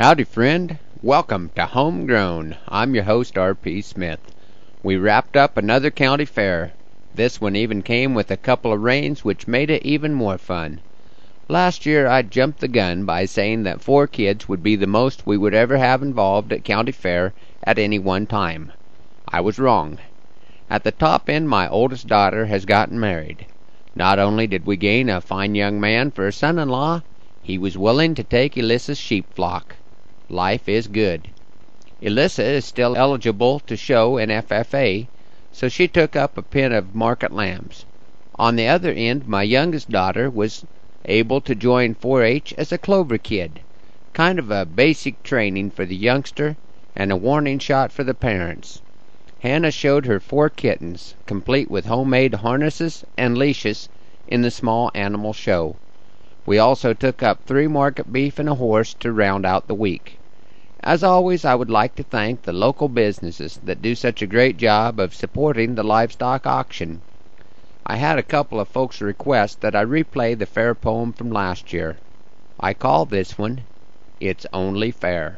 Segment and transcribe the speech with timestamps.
[0.00, 0.78] Howdy, friend.
[1.02, 2.56] Welcome to Homegrown.
[2.66, 3.82] I'm your host, R.P.
[3.82, 4.34] Smith.
[4.82, 6.72] We wrapped up another county fair.
[7.14, 10.80] This one even came with a couple of rains, which made it even more fun.
[11.48, 15.26] Last year I jumped the gun by saying that four kids would be the most
[15.26, 18.72] we would ever have involved at county fair at any one time.
[19.28, 19.98] I was wrong.
[20.70, 23.44] At the top end, my oldest daughter has gotten married.
[23.94, 27.02] Not only did we gain a fine young man for a son-in-law,
[27.42, 29.76] he was willing to take Elyssa's sheep flock.
[30.32, 31.28] Life is good.
[32.00, 35.08] Elissa is still eligible to show in FFA,
[35.50, 37.84] so she took up a pen of market lambs.
[38.36, 40.64] On the other end, my youngest daughter was
[41.04, 43.58] able to join 4-H as a clover kid,
[44.12, 46.56] kind of a basic training for the youngster
[46.94, 48.80] and a warning shot for the parents.
[49.40, 53.88] Hannah showed her four kittens, complete with homemade harnesses and leashes,
[54.28, 55.74] in the small animal show.
[56.46, 60.19] We also took up three market beef and a horse to round out the week.
[60.82, 64.56] As always, I would like to thank the local businesses that do such a great
[64.56, 67.02] job of supporting the livestock auction.
[67.84, 71.74] I had a couple of folks request that I replay the fair poem from last
[71.74, 71.98] year.
[72.58, 73.60] I call this one
[74.20, 75.36] It's Only Fair.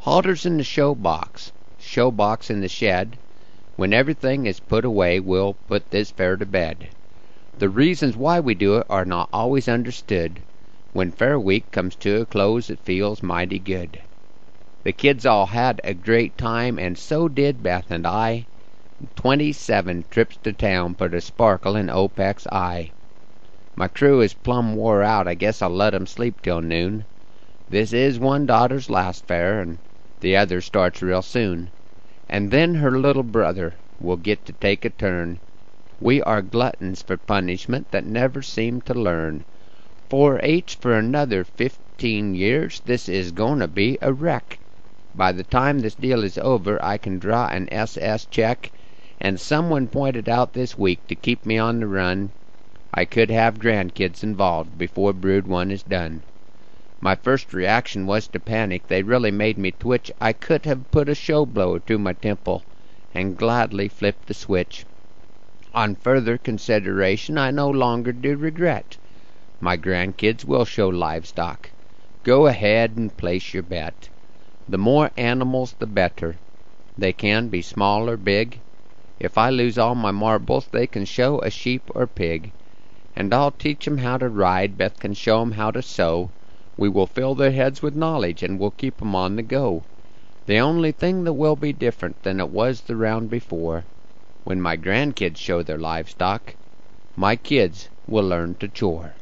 [0.00, 3.16] Halters in the show box, show box in the shed.
[3.76, 6.88] When everything is put away, we'll put this fair to bed.
[7.58, 10.40] The reasons why we do it are not always understood.
[10.96, 14.00] When Fair Week comes to a close it feels mighty good.
[14.82, 18.46] The kids all had a great time, and so did Beth and I.
[19.14, 22.92] Twenty seven trips to town put a sparkle in OPEC's eye.
[23.76, 27.04] My crew is plumb wore out, I guess I'll let 'em sleep till noon.
[27.68, 29.76] This is one daughter's last fair, and
[30.20, 31.68] the other starts real soon.
[32.26, 35.40] And then her little brother will get to take a turn.
[36.00, 39.44] We are gluttons for punishment that never seem to learn.
[40.08, 42.80] 4-H for another fifteen years.
[42.84, 44.58] This is going to be a wreck.
[45.16, 48.70] By the time this deal is over, I can draw an SS check.
[49.20, 52.30] And someone pointed out this week to keep me on the run.
[52.94, 56.22] I could have grandkids involved before Brood One is done.
[57.00, 58.86] My first reaction was to panic.
[58.86, 60.12] They really made me twitch.
[60.20, 62.62] I could have put a show blower to my temple
[63.12, 64.84] and gladly flipped the switch.
[65.74, 68.98] On further consideration, I no longer do regret.
[69.58, 71.70] My grandkids will show livestock.
[72.24, 74.10] Go ahead and place your bet.
[74.68, 76.36] The more animals the better.
[76.98, 78.60] They can be small or big.
[79.18, 82.52] If I lose all my marbles, they can show a sheep or pig.
[83.16, 84.76] And I'll teach 'em how to ride.
[84.76, 86.28] Beth can show 'em how to sew.
[86.76, 89.84] We will fill their heads with knowledge, and we'll keep 'em on the go.
[90.44, 93.84] The only thing that will be different than it was the round before,
[94.44, 96.56] when my grandkids show their livestock,
[97.16, 99.14] my kids will learn to chore.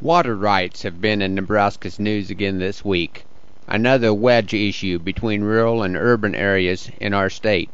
[0.00, 3.24] Water rights have been in Nebraska's news again this week.
[3.66, 7.68] Another wedge issue between rural and urban areas in our state.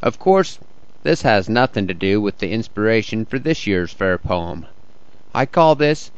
[0.00, 0.60] Of course,
[1.02, 4.64] this has nothing to do with the inspiration for this year's fair poem.
[5.34, 6.12] I call this